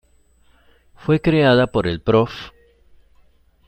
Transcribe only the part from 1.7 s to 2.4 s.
el Prof.